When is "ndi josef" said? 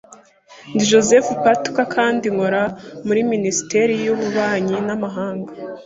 0.73-1.25